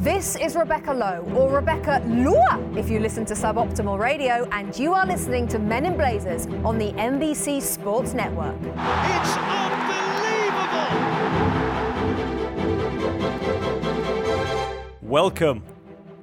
[0.00, 4.94] This is Rebecca Lowe, or Rebecca Lua if you listen to Suboptimal Radio, and you
[4.94, 8.56] are listening to Men in Blazers on the NBC Sports Network.
[8.62, 9.98] It's unbelievable!
[15.02, 15.64] Welcome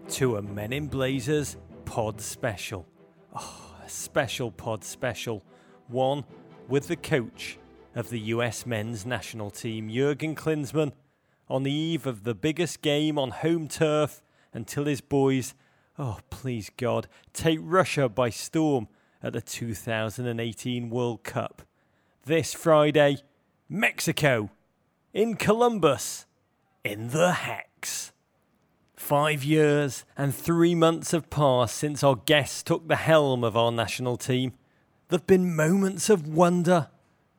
[0.09, 2.87] to a Men in Blazers pod special.
[3.35, 5.43] Oh, a special pod special.
[5.87, 6.23] One
[6.67, 7.59] with the coach
[7.93, 10.93] of the US men's national team, Jurgen Klinsmann,
[11.49, 14.21] on the eve of the biggest game on home turf
[14.53, 15.53] until his boys,
[15.97, 18.87] oh please God, take Russia by storm
[19.21, 21.61] at the 2018 World Cup.
[22.25, 23.17] This Friday,
[23.69, 24.49] Mexico,
[25.13, 26.25] in Columbus,
[26.83, 28.11] in the Hex.
[28.95, 33.71] Five years and three months have passed since our guests took the helm of our
[33.71, 34.53] national team.
[35.09, 36.89] There have been moments of wonder.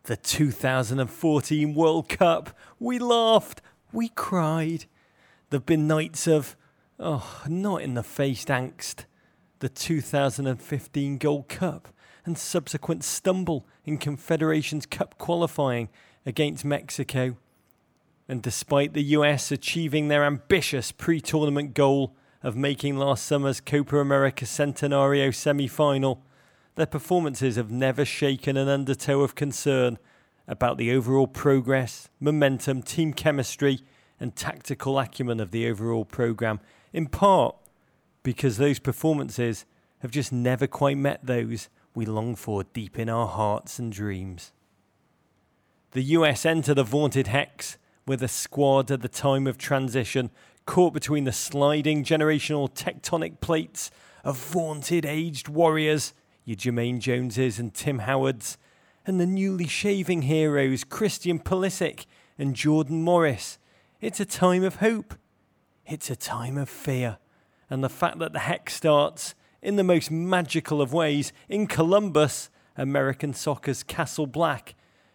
[0.04, 3.60] The 2014 World Cup, we laughed,
[3.92, 4.86] we cried.
[5.50, 6.56] There have been nights of,
[6.98, 9.04] oh, not in the face angst.
[9.60, 11.88] The 2015 Gold Cup
[12.24, 15.88] and subsequent stumble in Confederations Cup qualifying
[16.26, 17.36] against Mexico.
[18.28, 23.98] And despite the US achieving their ambitious pre tournament goal of making last summer's Copa
[23.98, 26.22] America Centenario semi final,
[26.76, 29.98] their performances have never shaken an undertow of concern
[30.48, 33.80] about the overall progress, momentum, team chemistry,
[34.18, 36.58] and tactical acumen of the overall programme,
[36.92, 37.54] in part
[38.22, 39.66] because those performances
[40.00, 44.52] have just never quite met those we long for deep in our hearts and dreams.
[45.92, 47.76] The US enter the vaunted Hex
[48.06, 50.30] with a squad at the time of transition
[50.66, 53.90] caught between the sliding generational tectonic plates
[54.24, 56.12] of vaunted aged warriors,
[56.44, 58.58] your Jermaine Joneses and Tim Howards,
[59.08, 62.04] and the newly shaving heroes Christian Pulisic
[62.38, 63.58] and Jordan Morris.
[64.02, 65.14] It's a time of hope.
[65.86, 67.16] It's a time of fear.
[67.70, 72.50] And the fact that the hex starts in the most magical of ways in Columbus,
[72.76, 74.74] American soccer's Castle Black,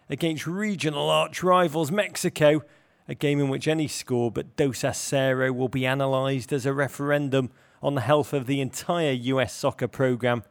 [0.09, 2.63] against regional arch rivals Mexico,
[3.07, 6.73] a game in which any score but Dos a Cero will be analysed as a
[6.73, 7.51] referendum
[7.83, 10.41] on the health of the entire US soccer programme.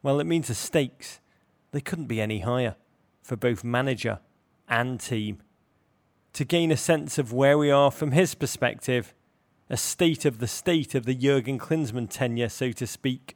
[0.00, 1.18] Well, it means the stakes,
[1.72, 2.76] they couldn't be any higher
[3.24, 4.20] for both manager
[4.68, 5.42] and team.
[6.34, 9.14] To gain a sense of where we are from his perspective,
[9.70, 13.34] a state of the state of the Jurgen Klinsmann tenure, so to speak,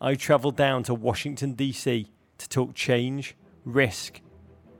[0.00, 2.10] I travelled down to Washington, D.C.
[2.38, 4.20] to talk change, risk,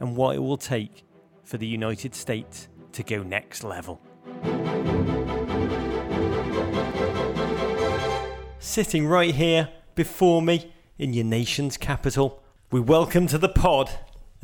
[0.01, 1.05] and what it will take
[1.45, 4.01] for the United States to go next level.
[8.59, 13.91] Sitting right here before me in your nation's capital, we welcome to the pod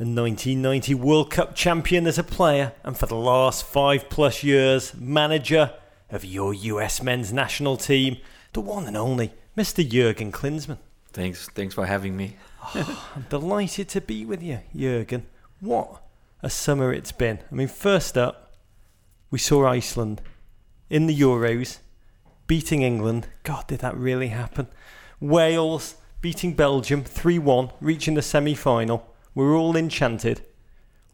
[0.01, 4.95] a 1990 World Cup champion as a player, and for the last five plus years,
[4.95, 5.75] manager
[6.09, 8.17] of your US men's national team,
[8.53, 9.87] the one and only Mr.
[9.87, 10.79] Jurgen Klinsmann.
[11.13, 12.35] Thanks, thanks for having me.
[12.73, 15.27] oh, I'm delighted to be with you, Jurgen.
[15.59, 16.01] What
[16.41, 17.37] a summer it's been.
[17.51, 18.55] I mean, first up,
[19.29, 20.19] we saw Iceland
[20.89, 21.77] in the Euros
[22.47, 23.27] beating England.
[23.43, 24.67] God, did that really happen?
[25.19, 29.10] Wales beating Belgium 3 1, reaching the semi final.
[29.33, 30.41] We were all enchanted.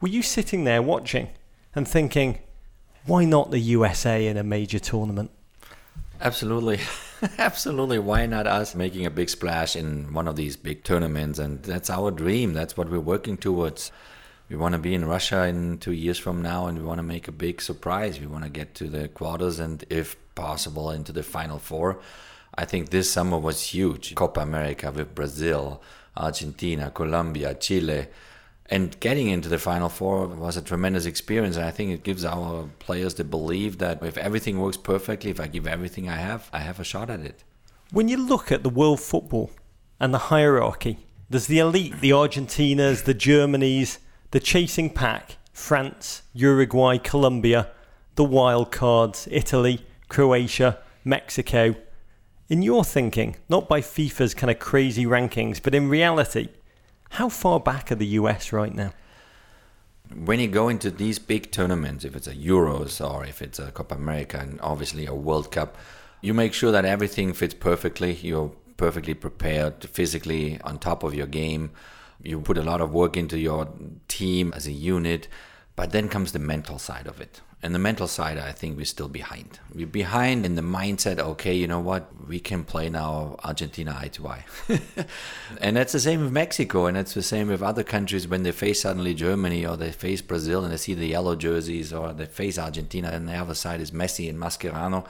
[0.01, 1.29] Were you sitting there watching
[1.75, 2.39] and thinking,
[3.05, 5.31] why not the USA in a major tournament?
[6.19, 6.79] Absolutely.
[7.37, 7.99] Absolutely.
[7.99, 11.39] Why not us making a big splash in one of these big tournaments?
[11.39, 12.53] And that's our dream.
[12.53, 13.91] That's what we're working towards.
[14.49, 17.03] We want to be in Russia in two years from now and we want to
[17.03, 18.19] make a big surprise.
[18.19, 21.99] We want to get to the quarters and, if possible, into the final four.
[22.55, 24.15] I think this summer was huge.
[24.15, 25.81] Copa America with Brazil,
[26.17, 28.07] Argentina, Colombia, Chile.
[28.69, 31.55] And getting into the Final Four was a tremendous experience.
[31.55, 35.39] And I think it gives our players the belief that if everything works perfectly, if
[35.39, 37.43] I give everything I have, I have a shot at it.
[37.91, 39.51] When you look at the world football
[39.99, 43.99] and the hierarchy, there's the elite, the Argentinas, the Germanys,
[44.31, 47.71] the chasing pack, France, Uruguay, Colombia,
[48.15, 51.75] the wild cards, Italy, Croatia, Mexico,
[52.49, 56.49] in your thinking, not by FIFA's kind of crazy rankings, but in reality,
[57.11, 58.93] how far back are the US right now?
[60.13, 63.71] When you go into these big tournaments, if it's a Euros or if it's a
[63.71, 65.75] Copa America and obviously a World Cup,
[66.21, 68.13] you make sure that everything fits perfectly.
[68.13, 71.71] You're perfectly prepared physically on top of your game.
[72.23, 73.67] You put a lot of work into your
[74.07, 75.27] team as a unit.
[75.75, 77.41] But then comes the mental side of it.
[77.63, 79.59] And the mental side, I think we're still behind.
[79.73, 84.09] We're behind in the mindset, okay, you know what, we can play now Argentina eye
[84.09, 84.45] to eye.
[85.59, 88.51] and that's the same with Mexico, and it's the same with other countries when they
[88.51, 92.27] face suddenly Germany or they face Brazil and they see the yellow jerseys or they
[92.27, 95.07] face Argentina and the other side is Messi and Mascherano.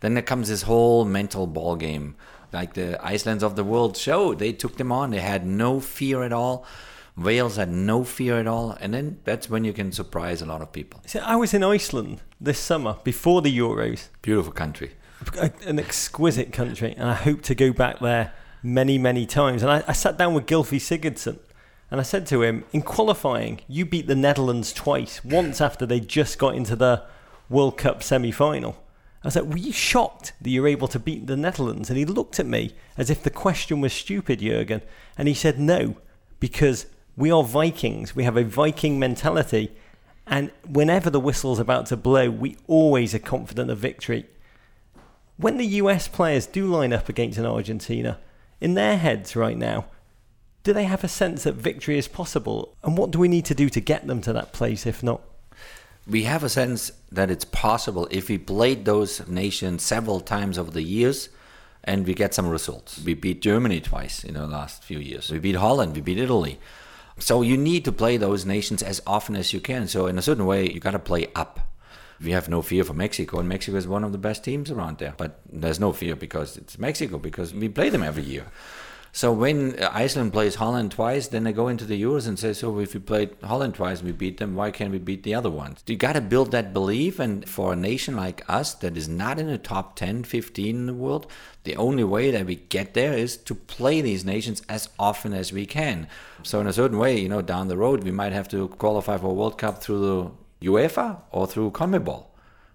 [0.00, 2.16] Then there comes this whole mental ball game.
[2.50, 6.22] Like the Icelands of the world show, they took them on, they had no fear
[6.22, 6.64] at all
[7.20, 10.62] Wales had no fear at all, and then that's when you can surprise a lot
[10.62, 11.02] of people.
[11.06, 14.08] See, I was in Iceland this summer before the Euros.
[14.22, 14.92] Beautiful country,
[15.66, 18.32] an exquisite country, and I hope to go back there
[18.62, 19.62] many, many times.
[19.62, 21.38] And I, I sat down with Gylfi Sigurdsson,
[21.90, 26.00] and I said to him, in qualifying, you beat the Netherlands twice, once after they
[26.00, 27.04] just got into the
[27.50, 28.82] World Cup semi-final.
[29.22, 31.90] I was like, were you shocked that you were able to beat the Netherlands?
[31.90, 34.80] And he looked at me as if the question was stupid, Jurgen.
[35.18, 35.96] And he said, no,
[36.38, 36.86] because
[37.20, 38.16] we are Vikings.
[38.16, 39.72] We have a Viking mentality.
[40.26, 44.24] And whenever the whistle's about to blow, we always are confident of victory.
[45.36, 48.18] When the US players do line up against an Argentina,
[48.58, 49.84] in their heads right now,
[50.62, 52.74] do they have a sense that victory is possible?
[52.82, 55.20] And what do we need to do to get them to that place if not?
[56.06, 60.70] We have a sense that it's possible if we played those nations several times over
[60.70, 61.28] the years
[61.84, 63.02] and we get some results.
[63.04, 65.30] We beat Germany twice in the last few years.
[65.30, 66.58] We beat Holland, we beat Italy.
[67.20, 69.86] So you need to play those nations as often as you can.
[69.86, 71.60] So in a certain way, you got to play up.
[72.22, 74.98] We have no fear for Mexico, and Mexico is one of the best teams around
[74.98, 75.14] there.
[75.16, 78.46] But there's no fear because it's Mexico, because we play them every year.
[79.12, 82.52] So when uh, Iceland plays Holland twice, then they go into the Euros and say,
[82.52, 85.34] so if we played Holland twice and we beat them, why can't we beat the
[85.34, 85.82] other ones?
[85.86, 87.18] You got to build that belief.
[87.18, 90.86] And for a nation like us that is not in the top 10, 15 in
[90.86, 91.26] the world,
[91.64, 95.52] the only way that we get there is to play these nations as often as
[95.52, 96.06] we can.
[96.44, 99.18] So in a certain way, you know, down the road, we might have to qualify
[99.18, 100.00] for a World Cup through
[100.60, 102.26] the UEFA or through CONMEBOL.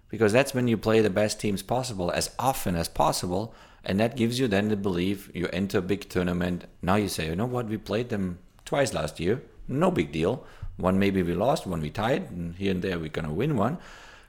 [0.08, 3.54] Because that's when you play the best teams possible as often as possible
[3.86, 6.64] and that gives you then the belief you enter a big tournament.
[6.82, 9.42] Now you say, you know what, we played them twice last year.
[9.68, 10.44] No big deal.
[10.76, 13.56] One maybe we lost, one we tied, and here and there we're going to win
[13.56, 13.78] one.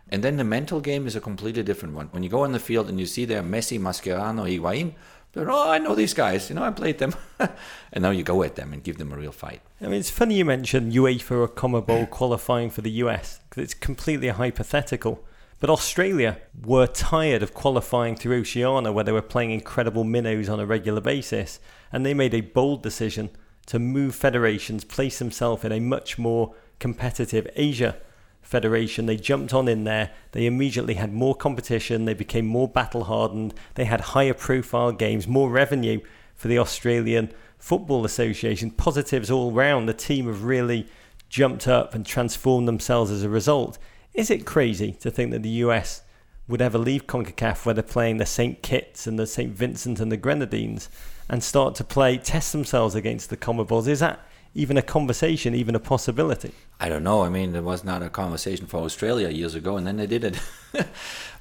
[0.09, 2.07] And then the mental game is a completely different one.
[2.11, 4.93] When you go on the field and you see there Messi, Mascherano, Higuain,
[5.33, 6.49] they're, oh, I know these guys.
[6.49, 7.15] You know, I played them.
[7.39, 9.61] and now you go at them and give them a real fight.
[9.81, 13.73] I mean, it's funny you mentioned UEFA or CONMEBOL qualifying for the US because it's
[13.73, 15.25] completely hypothetical.
[15.59, 20.59] But Australia were tired of qualifying through Oceania, where they were playing incredible minnows on
[20.59, 21.59] a regular basis,
[21.91, 23.31] and they made a bold decision
[23.65, 27.97] to move federations, place themselves in a much more competitive Asia
[28.41, 29.07] federation.
[29.07, 30.11] They jumped on in there.
[30.31, 32.05] They immediately had more competition.
[32.05, 33.53] They became more battle hardened.
[33.75, 35.99] They had higher profile games, more revenue
[36.35, 38.71] for the Australian Football Association.
[38.71, 39.89] Positives all round.
[39.89, 40.87] The team have really
[41.29, 43.77] jumped up and transformed themselves as a result.
[44.17, 46.01] Is it crazy to think that the US
[46.47, 48.63] would ever leave CONCACAF where they're playing the St.
[48.63, 49.53] Kitts and the St.
[49.53, 50.89] Vincent and the Grenadines
[51.29, 53.87] and start to play, test themselves against the CONMEBOLs?
[53.87, 54.25] Is that
[54.55, 56.51] even a conversation, even a possibility?
[56.79, 57.21] I don't know.
[57.21, 60.23] I mean, there was not a conversation for Australia years ago, and then they did
[60.23, 60.39] it.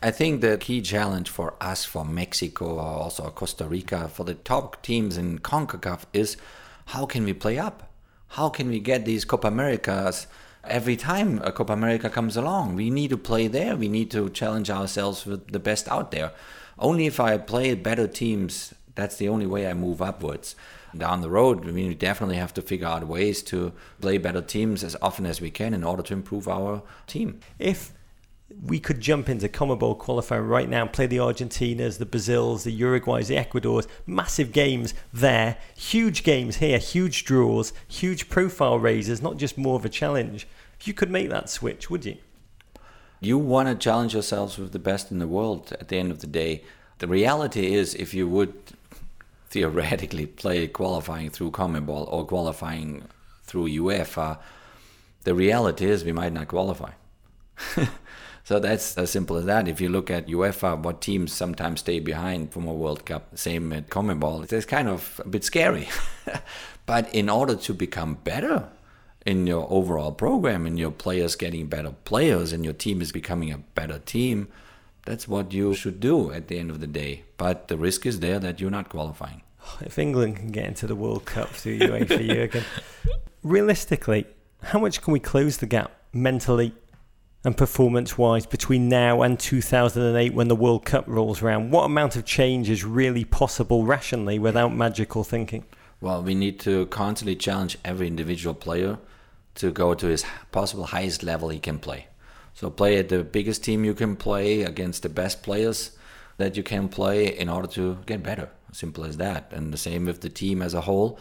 [0.03, 4.83] I think the key challenge for us, for Mexico, also Costa Rica, for the top
[4.83, 6.37] teams in CONCACAF is
[6.85, 7.91] how can we play up?
[8.29, 10.27] How can we get these Copa Americas?
[10.69, 12.77] Every time a Copa America comes along.
[12.77, 13.77] We need to play there.
[13.77, 16.33] We need to challenge ourselves with the best out there.
[16.79, 20.55] Only if I play better teams, that's the only way I move upwards.
[20.97, 24.41] Down the road, I mean, we definitely have to figure out ways to play better
[24.41, 27.41] teams as often as we can in order to improve our team.
[27.59, 27.93] If
[28.63, 33.29] we could jump into CONMEBOL qualifying right now, play the Argentinas, the Brazils, the Uruguays,
[33.29, 39.59] the Ecuadors, massive games there, huge games here, huge draws, huge profile raises, not just
[39.59, 40.47] more of a challenge.
[40.85, 42.19] You could make that switch, would you?
[43.21, 46.21] You want to challenge yourselves with the best in the world at the end of
[46.21, 46.63] the day.
[46.99, 48.55] The reality is, if you would
[49.51, 53.05] theoretically play qualifying through CONMEBOL or qualifying
[53.43, 54.39] through UEFA,
[55.25, 56.93] the reality is we might not qualify.
[58.47, 59.67] so that's as simple as that.
[59.67, 63.73] If you look at UEFA, what teams sometimes stay behind from a World Cup, same
[63.73, 65.89] at CONMEBOL, it's kind of a bit scary.
[66.87, 68.69] but in order to become better,
[69.25, 73.51] in your overall program and your players getting better players and your team is becoming
[73.51, 74.47] a better team,
[75.05, 77.25] that's what you should do at the end of the day.
[77.39, 79.43] But the risk is there that you're not qualifying.
[79.81, 82.63] If England can get into the World Cup through UEFA Jurgen,
[83.43, 84.27] realistically,
[84.63, 86.73] how much can we close the gap mentally
[87.47, 91.71] and performance wise between now and 2008 when the World Cup rolls around?
[91.71, 95.65] What amount of change is really possible rationally without magical thinking?
[96.01, 98.99] Well, we need to constantly challenge every individual player
[99.55, 102.09] to go to his possible highest level he can play.
[102.53, 105.93] So play at the biggest team you can play against the best players
[106.39, 108.51] that you can play in order to get better.
[108.73, 109.53] Simple as that.
[109.53, 111.17] And the same with the team as a whole.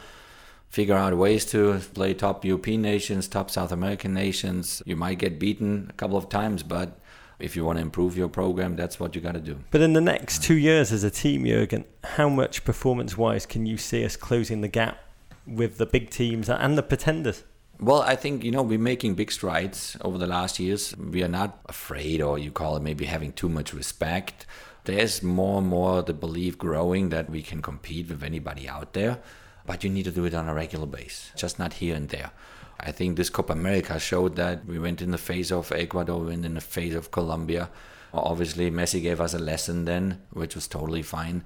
[0.75, 4.83] Figure out ways to play top European nations, top South American nations.
[4.85, 6.99] You might get beaten a couple of times, but
[7.39, 9.57] if you want to improve your program, that's what you got to do.
[9.71, 13.65] But in the next two years as a team, Jurgen, how much performance wise can
[13.65, 14.97] you see us closing the gap
[15.47, 17.45] with the big teams and the pretenders?
[17.79, 20.93] Well, I think, you know, we're making big strides over the last years.
[20.97, 24.45] We are not afraid, or you call it maybe having too much respect
[24.85, 29.19] there's more and more the belief growing that we can compete with anybody out there,
[29.65, 32.31] but you need to do it on a regular basis, just not here and there.
[32.79, 36.27] I think this Copa America showed that we went in the face of Ecuador, we
[36.27, 37.69] went in the face of Colombia.
[38.13, 41.43] Obviously, Messi gave us a lesson then, which was totally fine.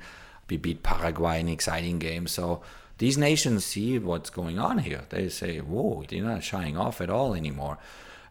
[0.49, 2.27] We beat Paraguay in an exciting game.
[2.27, 2.61] So
[2.97, 5.03] these nations see what's going on here.
[5.09, 7.77] They say, whoa, you're not shying off at all anymore.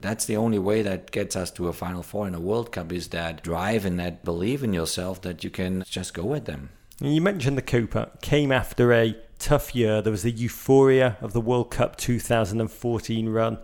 [0.00, 2.92] That's the only way that gets us to a Final Four in a World Cup
[2.92, 6.70] is that drive and that belief in yourself that you can just go with them.
[7.00, 10.02] You mentioned the Copa came after a tough year.
[10.02, 13.58] There was the euphoria of the World Cup 2014 run.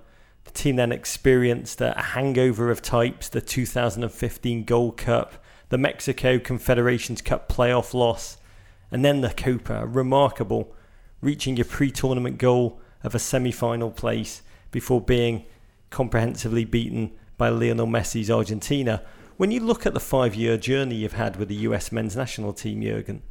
[0.44, 5.34] The team then experienced a hangover of types, the 2015 Gold Cup,
[5.70, 8.36] the Mexico Confederations Cup playoff loss,
[8.90, 10.74] and then the Copa, remarkable,
[11.20, 15.44] reaching your pre tournament goal of a semi final place before being
[15.90, 19.02] comprehensively beaten by Lionel Messi's Argentina.
[19.36, 22.52] When you look at the five year journey you've had with the US men's national
[22.52, 23.22] team, Jurgen,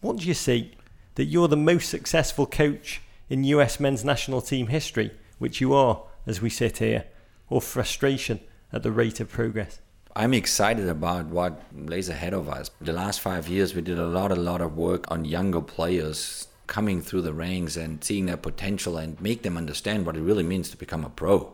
[0.00, 0.72] what do you see
[1.14, 6.02] that you're the most successful coach in US men's national team history, which you are
[6.26, 7.04] as we sit here,
[7.48, 8.40] or frustration
[8.72, 9.80] at the rate of progress?
[10.16, 12.70] I'm excited about what lays ahead of us.
[12.80, 16.46] The last five years, we did a lot, a lot of work on younger players
[16.66, 20.44] coming through the ranks and seeing their potential and make them understand what it really
[20.44, 21.52] means to become a pro.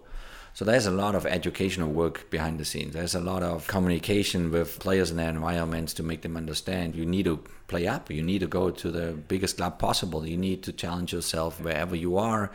[0.60, 2.92] So there's a lot of educational work behind the scenes.
[2.92, 7.06] There's a lot of communication with players in their environments to make them understand you
[7.06, 8.10] need to play up.
[8.10, 10.26] You need to go to the biggest club possible.
[10.26, 12.50] You need to challenge yourself wherever you are.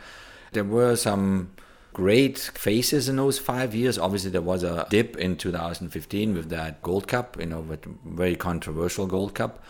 [0.52, 1.50] There were some
[1.94, 3.98] great phases in those five years.
[3.98, 8.36] Obviously, there was a dip in 2015 with that Gold Cup, you know, with very
[8.36, 9.64] controversial Gold Cup.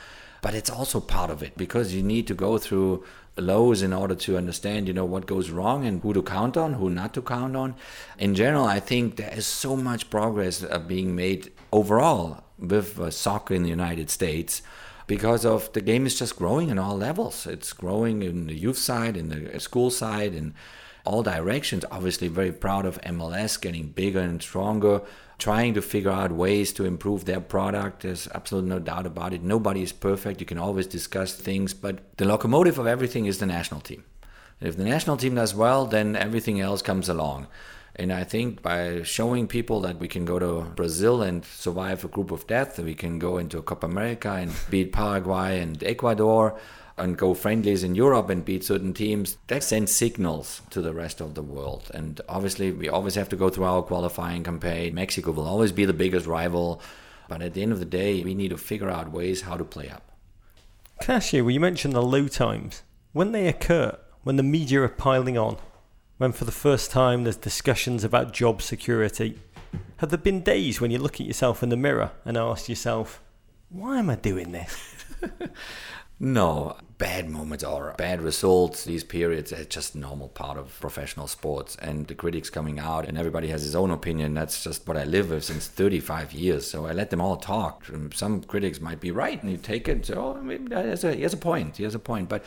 [0.47, 3.03] But it's also part of it because you need to go through
[3.37, 6.75] lows in order to understand, you know, what goes wrong and who to count on,
[6.75, 7.75] who not to count on.
[8.17, 13.11] In general, I think there is so much progress uh, being made overall with uh,
[13.11, 14.63] soccer in the United States
[15.09, 17.45] because of the game is just growing in all levels.
[17.49, 20.55] It's growing in the youth side, in the school side, in
[21.05, 21.85] all directions.
[21.91, 25.01] Obviously, very proud of MLS getting bigger and stronger
[25.39, 28.03] trying to figure out ways to improve their product.
[28.03, 29.43] There's absolutely no doubt about it.
[29.43, 30.41] Nobody is perfect.
[30.41, 34.05] You can always discuss things, but the locomotive of everything is the national team.
[34.61, 37.47] If the national team does well, then everything else comes along.
[37.99, 42.09] And I think by showing people that we can go to Brazil and survive a
[42.09, 46.59] group of death, we can go into Copa America and beat Paraguay and Ecuador,
[46.99, 51.21] and go friendlies in Europe and beat certain teams, that sends signals to the rest
[51.21, 51.91] of the world.
[51.93, 54.95] And obviously, we always have to go through our qualifying campaign.
[54.95, 56.81] Mexico will always be the biggest rival.
[57.29, 59.65] But at the end of the day, we need to figure out ways how to
[59.65, 60.11] play up.
[61.01, 62.83] Can I you, well, you mentioned the low times.
[63.13, 65.59] When they occur, when the media are piling on,
[66.17, 69.39] when for the first time there's discussions about job security,
[69.99, 73.23] have there been days when you look at yourself in the mirror and ask yourself,
[73.69, 74.95] why am I doing this?
[76.19, 81.77] No, bad moments or bad results, these periods are just normal part of professional sports.
[81.77, 84.33] And the critics coming out and everybody has his own opinion.
[84.33, 86.71] That's just what I live with since 35 years.
[86.71, 87.85] So I let them all talk.
[88.15, 90.07] Some critics might be right and you take it.
[90.07, 91.77] So I mean, he, has a, he has a point.
[91.77, 92.31] He has a point.
[92.31, 92.45] But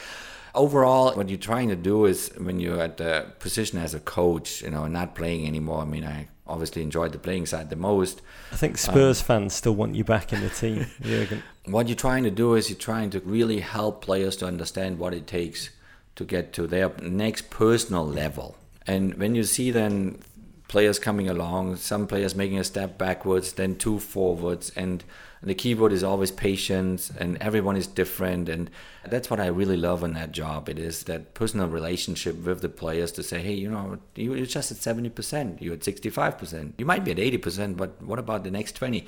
[0.56, 4.62] overall, what you're trying to do is when you're at the position as a coach,
[4.62, 5.82] you know, not playing anymore.
[5.82, 8.22] I mean, I obviously enjoyed the playing side the most.
[8.51, 11.44] I think Spurs um, fans still want you back in the team, Jurgen.
[11.65, 15.13] What you're trying to do is you're trying to really help players to understand what
[15.13, 15.70] it takes
[16.15, 18.56] to get to their next personal level.
[18.88, 20.20] And when you see then
[20.69, 25.03] players coming along, some players making a step backwards, then two forwards, and
[25.41, 28.69] the keyboard is always patience and everyone is different and
[29.05, 30.67] that's what i really love in that job.
[30.67, 34.71] It is that personal relationship with the players to say hey you know you're just
[34.71, 38.73] at 70% you're at 65% you might be at 80% but what about the next
[38.73, 39.05] 20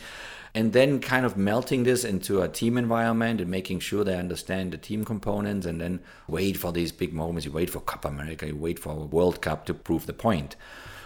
[0.53, 4.71] and then kind of melting this into a team environment and making sure they understand
[4.71, 7.45] the team components and then wait for these big moments.
[7.45, 10.55] You wait for Copa America you wait for World Cup to prove the point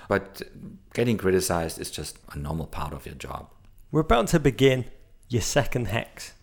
[0.08, 0.42] but
[0.94, 3.50] getting criticized is just a normal part of your job
[3.96, 4.84] we're about to begin
[5.30, 6.34] your second hex.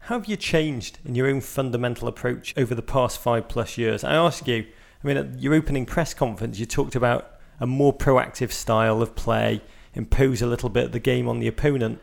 [0.00, 4.02] How have you changed in your own fundamental approach over the past five plus years?
[4.02, 4.66] I ask you,
[5.00, 7.30] I mean, at your opening press conference, you talked about
[7.60, 9.62] a more proactive style of play,
[9.94, 12.00] impose a little bit of the game on the opponent.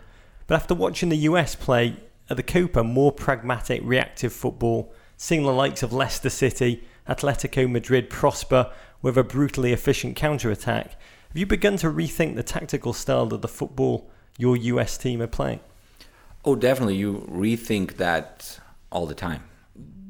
[0.48, 1.98] But after watching the US play
[2.30, 8.10] at the Copa, more pragmatic, reactive football, seeing the likes of Leicester City, Atletico Madrid
[8.10, 8.72] prosper
[9.04, 10.96] with a brutally efficient counter attack,
[11.28, 15.28] have you begun to rethink the tactical style of the football your US team are
[15.28, 15.60] playing?
[16.46, 16.96] Oh, definitely.
[16.96, 18.60] You rethink that
[18.92, 19.44] all the time.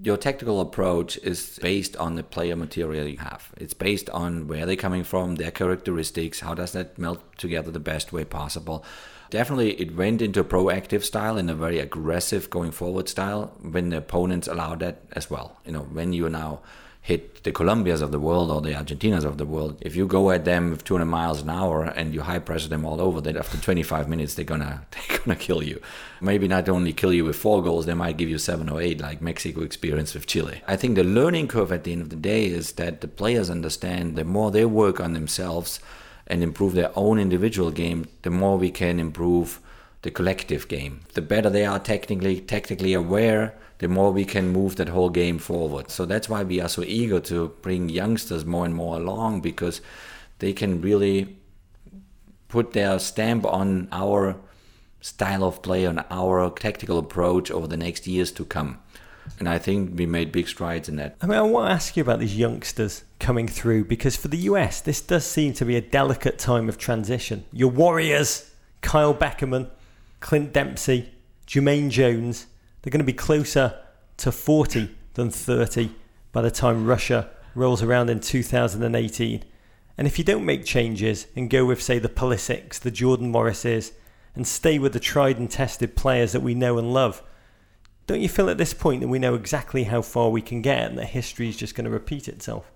[0.04, 3.52] Your tactical approach is based on the player material you have.
[3.58, 7.80] It's based on where they're coming from, their characteristics, how does that melt together the
[7.80, 8.84] best way possible.
[9.30, 13.90] Definitely, it went into a proactive style and a very aggressive going forward style when
[13.90, 15.58] the opponents allowed that as well.
[15.66, 16.62] You know, when you're now
[17.04, 20.32] hit the Colombias of the world or the Argentinas of the world, if you go
[20.32, 23.36] at them with 200 miles an hour and you high pressure them all over, then
[23.36, 25.82] after 25 minutes they're gonna they're gonna kill you.
[26.22, 29.02] Maybe not only kill you with four goals, they might give you seven or eight,
[29.02, 30.62] like Mexico experienced with Chile.
[30.66, 33.50] I think the learning curve at the end of the day is that the players
[33.50, 35.82] understand the more they work on themselves
[36.26, 39.60] and improve their own individual game, the more we can improve
[40.04, 41.02] the collective game.
[41.16, 45.38] The better they are technically technically aware, the more we can move that whole game
[45.38, 45.90] forward.
[45.90, 49.82] So that's why we are so eager to bring youngsters more and more along because
[50.40, 51.38] they can really
[52.48, 54.36] put their stamp on our
[55.02, 58.80] style of play on our tactical approach over the next years to come.
[59.40, 61.16] And I think we made big strides in that.
[61.22, 64.38] I mean, I want to ask you about these youngsters coming through because for the
[64.38, 67.46] US, this does seem to be a delicate time of transition.
[67.52, 68.52] Your Warriors,
[68.82, 69.70] Kyle Beckerman,
[70.20, 71.12] Clint Dempsey,
[71.48, 72.48] Jermaine Jones,
[72.84, 73.80] they're going to be closer
[74.18, 75.90] to 40 than 30
[76.32, 79.44] by the time Russia rolls around in 2018.
[79.98, 83.94] And if you don't make changes and go with, say, the Pulisics, the Jordan Morrises,
[84.36, 87.24] and stay with the tried and tested players that we know and love,
[88.06, 90.90] don't you feel at this point that we know exactly how far we can get
[90.90, 92.70] and that history is just going to repeat itself?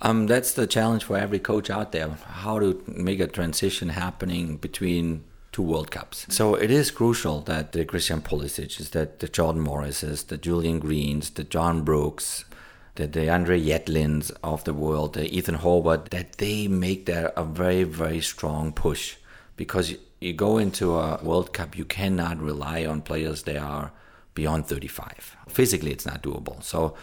[0.00, 4.56] Um, that's the challenge for every coach out there: how to make a transition happening
[4.58, 5.24] between
[5.56, 6.26] two World Cups.
[6.28, 11.30] So it is crucial that the Christian Pulisic, that the Jordan Morrises, the Julian Greens,
[11.30, 12.44] the John Brooks,
[12.96, 17.84] the DeAndre Yedlins of the world, the Ethan Horvath, that they make there a very,
[17.84, 19.16] very strong push.
[19.56, 23.92] Because you go into a World Cup, you cannot rely on players that are
[24.34, 25.38] beyond 35.
[25.48, 26.62] Physically, it's not doable.
[26.62, 26.94] So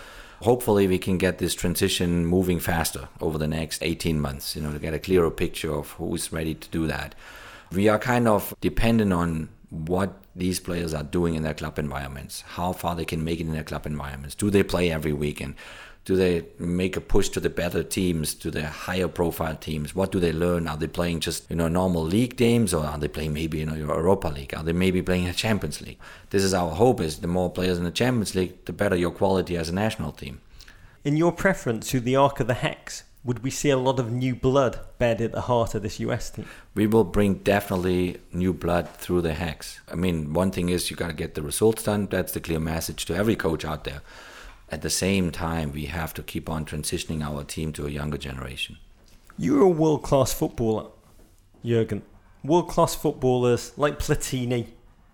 [0.42, 4.72] hopefully we can get this transition moving faster over the next 18 months, you know,
[4.72, 7.16] to get a clearer picture of who's ready to do that
[7.74, 12.42] we are kind of dependent on what these players are doing in their club environments,
[12.42, 14.36] how far they can make it in their club environments.
[14.36, 15.56] Do they play every weekend?
[16.06, 19.96] Do they make a push to the better teams, to the higher profile teams?
[19.96, 20.68] What do they learn?
[20.68, 23.66] Are they playing just you know normal league games, or are they playing maybe you
[23.66, 24.54] know your Europa League?
[24.54, 26.00] Are they maybe playing a Champions League?
[26.30, 29.12] This is our hope: is the more players in the Champions League, the better your
[29.12, 30.42] quality as a national team.
[31.06, 34.12] In your preference, to the arc of the hex, would we see a lot of
[34.12, 36.46] new blood bed at the heart of this US team?
[36.76, 39.80] We will bring definitely new blood through the hex.
[39.92, 42.08] I mean, one thing is you got to get the results done.
[42.08, 44.02] That's the clear message to every coach out there.
[44.70, 48.18] At the same time, we have to keep on transitioning our team to a younger
[48.18, 48.78] generation.
[49.38, 50.90] You're a world class footballer,
[51.64, 52.02] Jurgen.
[52.44, 54.68] World class footballers like Platini,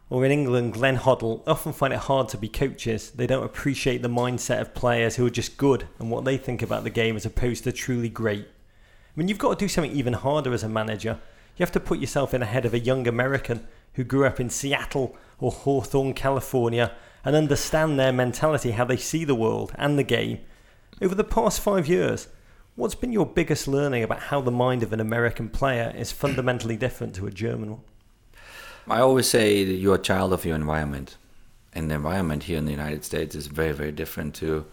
[0.10, 3.12] or in England, Glenn Hoddle, often find it hard to be coaches.
[3.12, 6.62] They don't appreciate the mindset of players who are just good and what they think
[6.62, 8.46] about the game as opposed to truly great.
[8.46, 11.20] I mean, you've got to do something even harder as a manager.
[11.58, 14.40] You have to put yourself in the head of a young American who grew up
[14.40, 16.94] in Seattle or Hawthorne, California,
[17.26, 20.40] and understand their mentality, how they see the world and the game.
[21.02, 22.28] Over the past five years,
[22.76, 26.78] what's been your biggest learning about how the mind of an American player is fundamentally
[26.78, 27.82] different to a German one?
[28.90, 31.18] I always say you're a child of your environment.
[31.74, 34.66] And the environment here in the United States is very, very different to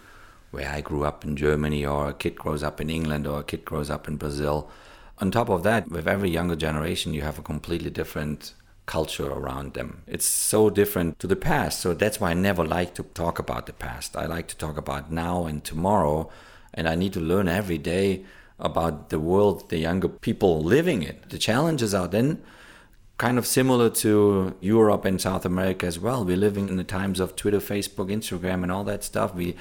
[0.51, 3.45] where I grew up in Germany, or a kid grows up in England, or a
[3.45, 4.71] kid grows up in Brazil.
[5.19, 8.55] On top of that, with every younger generation, you have a completely different
[8.87, 10.03] culture around them.
[10.07, 11.81] It's so different to the past.
[11.81, 14.17] So that's why I never like to talk about the past.
[14.17, 16.31] I like to talk about now and tomorrow.
[16.73, 18.25] And I need to learn every day
[18.59, 21.19] about the world the younger people living in.
[21.29, 22.43] The challenges are then
[23.19, 26.25] kind of similar to Europe and South America as well.
[26.25, 29.35] We're living in the times of Twitter, Facebook, Instagram, and all that stuff.
[29.35, 29.57] We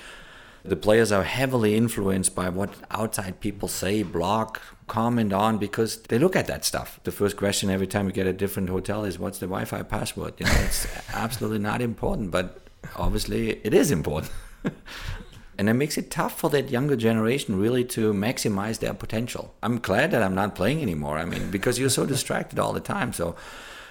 [0.63, 6.18] the players are heavily influenced by what outside people say, blog, comment on, because they
[6.18, 7.00] look at that stuff.
[7.04, 10.34] The first question every time you get a different hotel is, "What's the Wi-Fi password?"
[10.39, 12.62] You know, it's absolutely not important, but
[12.96, 14.32] obviously it is important.
[15.58, 19.54] and it makes it tough for that younger generation really to maximize their potential.
[19.63, 21.18] I'm glad that I'm not playing anymore.
[21.18, 23.13] I mean, because you're so distracted all the time.
[23.13, 23.36] So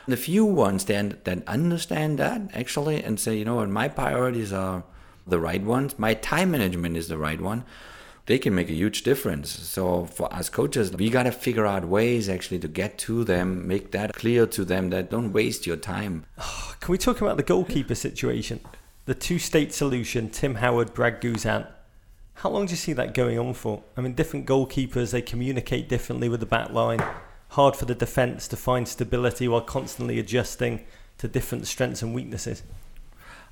[0.07, 4.53] the few ones then that understand that actually and say, you know what, my priorities
[4.53, 4.85] are
[5.27, 7.65] the right ones, my time management is the right one.
[8.27, 9.51] they can make a huge difference.
[9.51, 13.69] So for us coaches, we got to figure out ways actually to get to them,
[13.69, 16.25] make that clear to them that don't waste your time.
[16.81, 18.61] Can we talk about the goalkeeper situation?
[19.07, 21.67] The two-state solution, Tim Howard, Brad Guzan.
[22.35, 23.83] How long do you see that going on for?
[23.97, 27.03] I mean, different goalkeepers, they communicate differently with the back line.
[27.51, 30.85] Hard for the defence to find stability while constantly adjusting
[31.19, 32.63] to different strengths and weaknesses.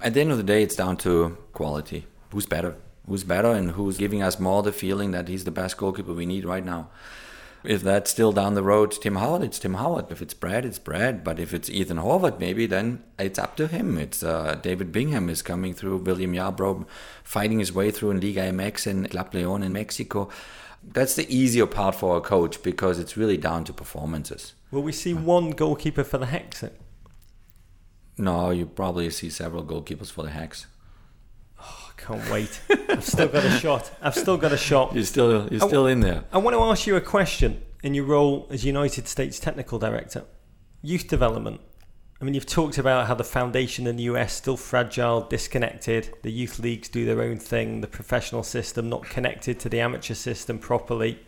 [0.01, 2.07] At the end of the day, it's down to quality.
[2.31, 2.77] Who's better?
[3.07, 6.27] who's better and who's giving us more the feeling that he's the best goalkeeper we
[6.27, 6.89] need right now.
[7.65, 10.11] If that's still down the road, Tim Howard, it's Tim Howard.
[10.11, 11.23] If it's Brad, it's Brad.
[11.23, 13.99] But if it's Ethan Horvath, maybe then it's up to him.
[13.99, 15.99] It's uh, David Bingham is coming through.
[15.99, 16.87] William Yarbrough
[17.23, 20.29] fighting his way through in Liga MX and Club Leon in Mexico.
[20.83, 24.55] That's the easier part for a coach because it's really down to performances.
[24.73, 26.65] Will we see one goalkeeper for the Hex?
[28.19, 30.67] No, you probably see several goalkeepers for the Hex.
[32.05, 32.61] Can't wait.
[32.89, 33.91] I've still got a shot.
[34.03, 34.93] I've still got a shot.
[34.93, 36.25] You're still you're still in there.
[36.33, 40.25] I want to ask you a question in your role as United States Technical Director.
[40.83, 41.61] Youth development.
[42.21, 46.13] I mean, you've talked about how the foundation in the US still fragile, disconnected.
[46.23, 47.83] The youth leagues do their own thing.
[47.83, 51.21] The professional system not connected to the amateur system properly.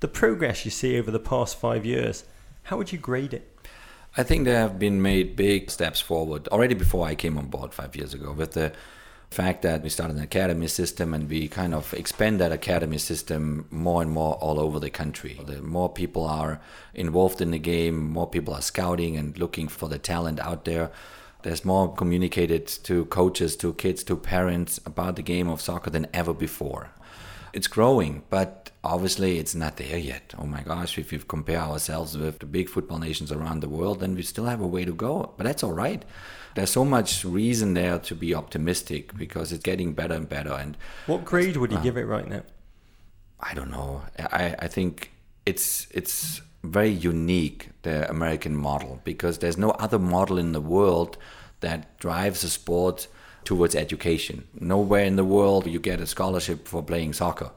[0.00, 2.24] The progress you see over the past five years.
[2.64, 3.50] How would you grade it?
[4.16, 7.74] I think there have been made big steps forward already before I came on board
[7.74, 8.72] five years ago with the
[9.30, 13.66] fact that we started an academy system and we kind of expand that academy system
[13.70, 15.40] more and more all over the country.
[15.44, 16.60] The more people are
[16.94, 20.90] involved in the game, more people are scouting and looking for the talent out there.
[21.42, 26.06] There's more communicated to coaches, to kids, to parents about the game of soccer than
[26.14, 26.90] ever before.
[27.52, 30.34] It's growing, but obviously it's not there yet.
[30.38, 34.00] Oh my gosh, if you compare ourselves with the big football nations around the world,
[34.00, 35.34] then we still have a way to go.
[35.36, 36.04] But that's all right
[36.54, 40.52] there's so much reason there to be optimistic because it's getting better and better.
[40.52, 42.42] And what grade would you uh, give it right now?
[43.40, 44.02] I don't know.
[44.18, 45.12] I, I think
[45.44, 51.18] it's it's very unique the American model because there's no other model in the world
[51.60, 53.06] that drives a sport
[53.44, 54.46] towards education.
[54.58, 57.50] Nowhere in the world you get a scholarship for playing soccer.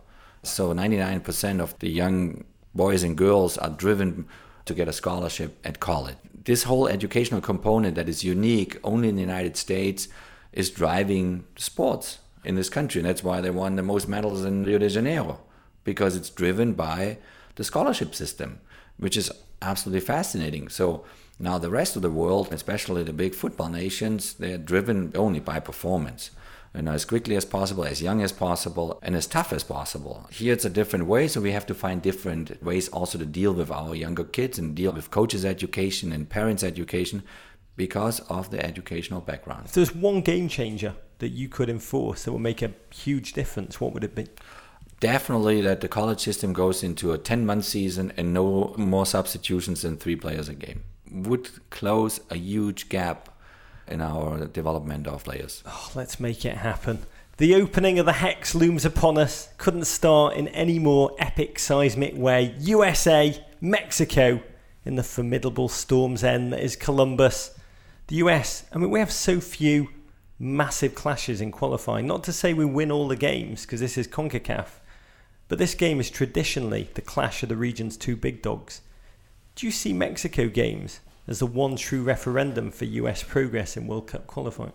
[0.43, 2.43] So 99% of the young
[2.75, 4.27] boys and girls are driven
[4.65, 9.15] to get a scholarship at college this whole educational component that is unique only in
[9.15, 10.07] the United States
[10.53, 13.01] is driving sports in this country.
[13.01, 15.41] And that's why they won the most medals in Rio de Janeiro,
[15.83, 17.17] because it's driven by
[17.55, 18.61] the scholarship system,
[18.95, 19.29] which is
[19.61, 20.69] absolutely fascinating.
[20.69, 21.03] So
[21.37, 25.59] now the rest of the world, especially the big football nations, they're driven only by
[25.59, 26.31] performance
[26.77, 30.27] you know, as quickly as possible, as young as possible, and as tough as possible.
[30.31, 33.51] Here it's a different way, so we have to find different ways also to deal
[33.53, 37.23] with our younger kids and deal with coaches' education and parents' education
[37.75, 39.65] because of the educational background.
[39.65, 43.81] If there's one game changer that you could enforce that would make a huge difference,
[43.81, 44.27] what would it be?
[44.99, 49.81] Definitely that the college system goes into a 10 month season and no more substitutions
[49.81, 50.83] than three players a game.
[51.11, 53.29] Would close a huge gap
[53.87, 55.63] in our development of players.
[55.65, 57.05] Oh, let's make it happen.
[57.37, 59.49] The opening of the Hex looms upon us.
[59.57, 62.55] Couldn't start in any more epic seismic way.
[62.59, 64.41] USA, Mexico,
[64.85, 67.57] in the formidable storm's end that is Columbus.
[68.07, 69.89] The US, I mean, we have so few
[70.39, 72.07] massive clashes in qualifying.
[72.07, 74.67] Not to say we win all the games, because this is CONCACAF,
[75.47, 78.81] but this game is traditionally the clash of the region's two big dogs.
[79.55, 84.07] Do you see Mexico games as the one true referendum for US progress in World
[84.07, 84.73] Cup qualifying?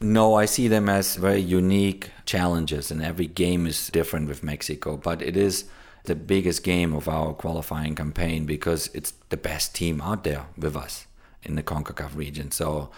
[0.00, 4.96] No, I see them as very unique challenges, and every game is different with Mexico.
[4.96, 5.64] But it is
[6.04, 10.76] the biggest game of our qualifying campaign because it's the best team out there with
[10.76, 11.06] us
[11.42, 12.50] in the CONCACAF region.
[12.50, 12.90] So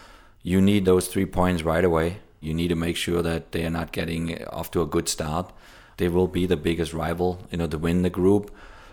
[0.43, 2.19] you need those three points right away.
[2.41, 5.53] You need to make sure that they are not getting off to a good start.
[5.97, 8.51] They will be the biggest rival, you know, to win the group.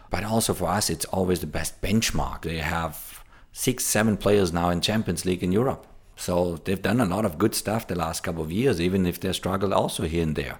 [0.10, 2.42] But also for us, it's always the best benchmark.
[2.42, 3.19] They have
[3.52, 5.86] six, seven players now in Champions League in Europe.
[6.16, 9.20] So they've done a lot of good stuff the last couple of years, even if
[9.20, 10.60] they struggled also here and there.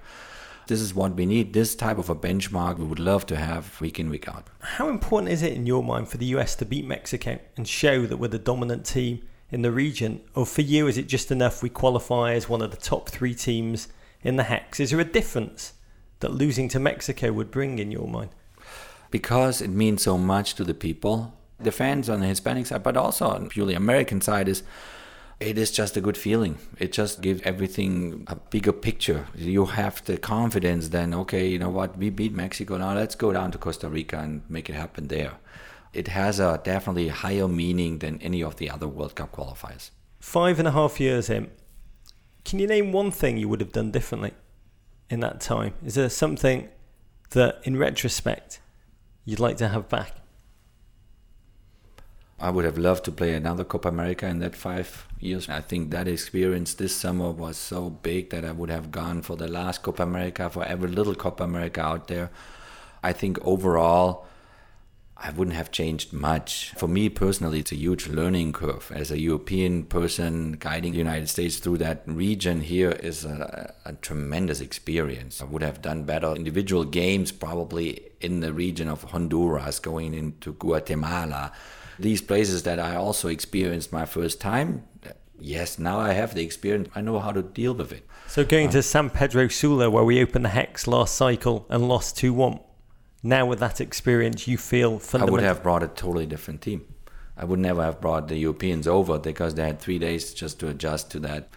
[0.68, 1.54] This is what we need.
[1.54, 4.48] This type of a benchmark we would love to have week in, week out.
[4.60, 8.06] How important is it in your mind for the US to beat Mexico and show
[8.06, 10.22] that we're the dominant team in the region?
[10.36, 13.34] Or for you, is it just enough we qualify as one of the top three
[13.34, 13.88] teams
[14.22, 14.80] in the Hex?
[14.80, 15.74] Is there a difference
[16.20, 18.30] that losing to Mexico would bring in your mind?
[19.12, 22.98] Because it means so much to the people the fans on the Hispanic side, but
[22.98, 24.64] also on purely American side is
[25.40, 26.58] it is just a good feeling.
[26.78, 29.28] It just gives everything a bigger picture.
[29.36, 33.32] You have the confidence then, okay, you know what, we beat Mexico, now let's go
[33.32, 35.34] down to Costa Rica and make it happen there.
[35.94, 39.92] It has a definitely higher meaning than any of the other World Cup qualifiers.
[40.20, 41.50] Five and a half years in,
[42.44, 44.34] can you name one thing you would have done differently
[45.10, 45.74] in that time?
[45.86, 46.70] Is there something
[47.32, 48.60] that, in retrospect,
[49.24, 50.16] you'd like to have back?
[52.42, 55.50] I would have loved to play another Copa America in that five years.
[55.50, 59.36] I think that experience this summer was so big that I would have gone for
[59.36, 62.32] the last Copa America, for every little Copa America out there.
[63.04, 64.26] I think overall,
[65.22, 66.72] I wouldn't have changed much.
[66.78, 68.90] For me personally, it's a huge learning curve.
[68.96, 73.94] As a European person guiding the United States through that region here is a, a,
[73.94, 75.42] tremendous experience.
[75.42, 80.54] I would have done better individual games probably in the region of Honduras, going into
[80.54, 81.52] Guatemala.
[82.00, 84.86] These places that I also experienced my first time,
[85.38, 86.90] yes, now I have the experience.
[86.96, 88.08] I know how to deal with it.
[88.28, 91.88] So going uh, to San Pedro Sula, where we opened the Hex last cycle and
[91.88, 92.60] lost 2 1
[93.22, 96.86] now with that experience, you feel I would have brought a totally different team.
[97.36, 100.68] I would never have brought the Europeans over because they had three days just to
[100.68, 101.50] adjust to that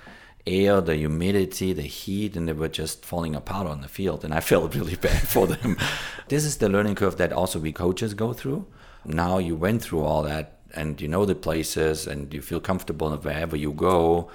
[0.47, 4.25] air, the humidity, the heat, and they were just falling apart on the field.
[4.25, 5.77] And I felt really bad for them.
[6.29, 8.67] this is the learning curve that also we coaches go through.
[9.05, 13.11] Now you went through all that and you know the places and you feel comfortable
[13.17, 14.31] wherever you go.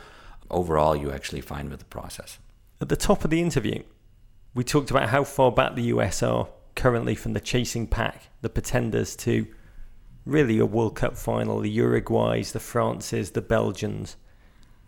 [0.50, 2.40] Overall, you're actually fine with the process.
[2.80, 3.84] At the top of the interview,
[4.54, 8.50] we talked about how far back the US are currently from the chasing pack, the
[8.50, 9.48] pretenders, to
[10.26, 14.16] really a World Cup final, the Uruguays, the Frances, the Belgians.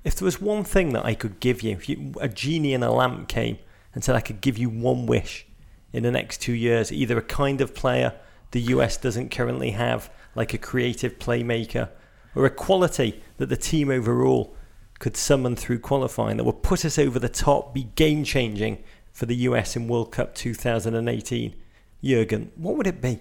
[0.04, 2.84] If there was one thing that I could give you, if you, a genie in
[2.84, 3.58] a lamp came
[3.94, 5.46] and said I could give you one wish
[5.92, 8.14] in the next two years, either a kind of player
[8.52, 11.90] the US doesn't currently have, like a creative playmaker,
[12.36, 14.56] or a quality that the team overall
[15.00, 19.26] could summon through qualifying that would put us over the top, be game changing for
[19.26, 21.56] the US in World Cup 2018.
[22.04, 23.20] Jurgen, what would it be?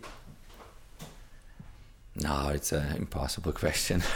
[2.17, 4.03] No, it's an impossible question.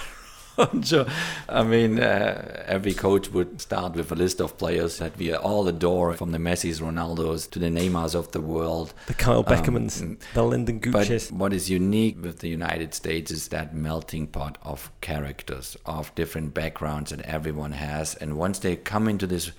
[0.82, 1.06] sure.
[1.48, 5.66] I mean, uh, every coach would start with a list of players that we all
[5.68, 10.18] adore, from the Messis, Ronaldos to the Neymars of the world, the Kyle Beckermans, um,
[10.34, 11.30] the Lynden Gooches.
[11.30, 16.14] But what is unique with the United States is that melting pot of characters, of
[16.14, 19.52] different backgrounds that everyone has, and once they come into this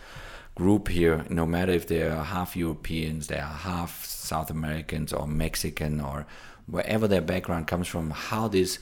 [0.56, 5.28] group here, no matter if they are half Europeans, they are half South Americans or
[5.28, 6.26] Mexican or
[6.68, 8.80] wherever their background comes from, how this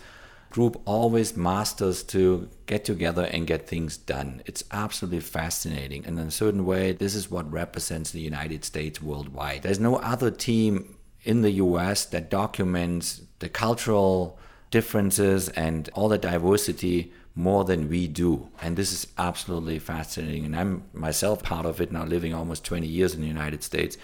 [0.52, 4.44] group always masters to get together and get things done.
[4.46, 6.06] It's absolutely fascinating.
[6.06, 9.64] And in a certain way, this is what represents the United States worldwide.
[9.64, 14.38] There's no other team in the US that documents the cultural
[14.70, 18.50] differences and all the diversity more than we do.
[18.62, 20.46] And this is absolutely fascinating.
[20.46, 23.98] And I'm myself part of it now, living almost 20 years in the United States.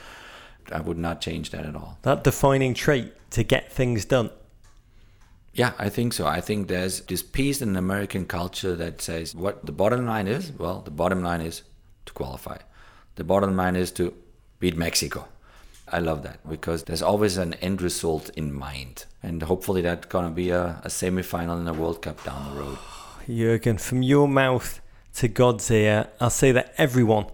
[0.71, 1.97] I would not change that at all.
[2.03, 4.29] That defining trait to get things done.
[5.57, 6.27] Yeah, I think so.
[6.27, 10.51] I think there's this piece in American culture that says what the bottom line is.
[10.51, 11.63] Well, the bottom line is
[12.05, 12.57] to qualify.
[13.15, 14.13] The bottom line is to
[14.59, 15.27] beat Mexico.
[15.91, 19.05] I love that because there's always an end result in mind.
[19.23, 22.61] And hopefully that's to be a, a semi final in a World Cup down the
[22.61, 22.77] road.
[23.27, 24.79] Jurgen, from your mouth
[25.15, 27.25] to God's ear, I'll say that everyone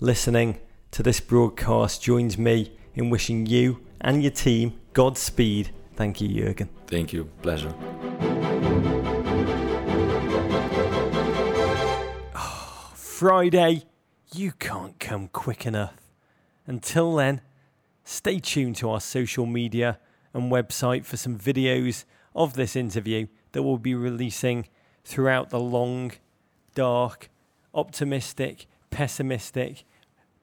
[0.00, 0.58] listening
[0.90, 5.70] to this broadcast joins me in wishing you and your team Godspeed.
[6.00, 6.70] Thank you, Jurgen.
[6.86, 7.26] Thank you.
[7.42, 7.74] Pleasure.
[12.34, 13.82] Oh, Friday,
[14.34, 15.92] you can't come quick enough.
[16.66, 17.42] Until then,
[18.02, 19.98] stay tuned to our social media
[20.32, 24.68] and website for some videos of this interview that we'll be releasing
[25.04, 26.12] throughout the long,
[26.74, 27.28] dark,
[27.74, 29.84] optimistic, pessimistic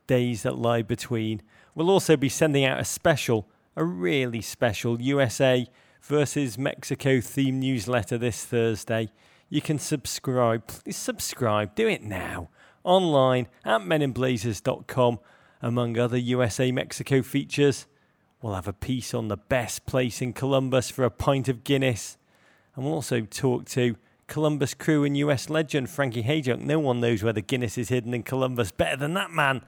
[0.06, 1.42] days that lie between.
[1.74, 5.68] We'll also be sending out a special, a really special USA
[6.02, 9.12] versus Mexico themed newsletter this Thursday.
[9.50, 10.66] You can subscribe.
[10.68, 11.76] Please subscribe.
[11.76, 12.50] Do it now.
[12.84, 15.20] Online at meninblazers.com.
[15.62, 17.86] Among other USA Mexico features,
[18.42, 22.18] we'll have a piece on the best place in Columbus for a pint of Guinness.
[22.76, 26.60] And we'll also talk to Columbus crew and US legend Frankie Hejduk.
[26.60, 29.62] No one knows where the Guinness is hidden in Columbus better than that man.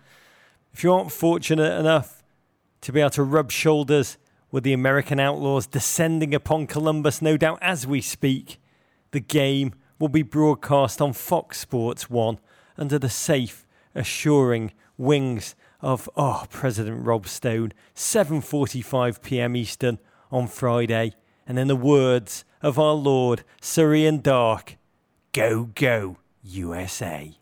[0.73, 2.18] If you aren't fortunate enough
[2.81, 4.17] to be able to rub shoulders
[4.51, 8.59] with the American outlaws descending upon Columbus, no doubt as we speak,
[9.11, 12.39] the game will be broadcast on Fox Sports 1
[12.77, 19.55] under the safe, assuring wings of oh President Rob Stone, 7:45 p.m.
[19.55, 19.99] Eastern
[20.31, 21.13] on Friday,
[21.47, 24.77] and in the words of our Lord, Surrey and Dark,
[25.31, 27.38] Go, go, USA.